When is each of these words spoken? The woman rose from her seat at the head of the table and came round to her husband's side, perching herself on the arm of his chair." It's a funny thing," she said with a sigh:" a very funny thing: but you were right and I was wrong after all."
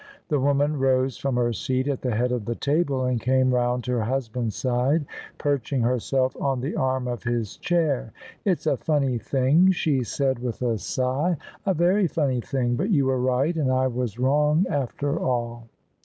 The 0.29 0.39
woman 0.39 0.79
rose 0.79 1.15
from 1.19 1.35
her 1.35 1.53
seat 1.53 1.87
at 1.87 2.01
the 2.01 2.15
head 2.15 2.31
of 2.31 2.45
the 2.45 2.55
table 2.55 3.05
and 3.05 3.21
came 3.21 3.53
round 3.53 3.83
to 3.83 3.91
her 3.91 4.01
husband's 4.01 4.55
side, 4.55 5.05
perching 5.37 5.81
herself 5.83 6.35
on 6.41 6.59
the 6.59 6.75
arm 6.75 7.07
of 7.07 7.21
his 7.23 7.55
chair." 7.57 8.11
It's 8.43 8.65
a 8.65 8.77
funny 8.77 9.19
thing," 9.19 9.69
she 9.71 10.03
said 10.03 10.39
with 10.39 10.63
a 10.63 10.79
sigh:" 10.79 11.37
a 11.67 11.75
very 11.75 12.07
funny 12.07 12.41
thing: 12.41 12.73
but 12.75 12.89
you 12.89 13.05
were 13.05 13.21
right 13.21 13.55
and 13.55 13.71
I 13.71 13.85
was 13.85 14.17
wrong 14.17 14.65
after 14.71 15.19
all." 15.19 15.67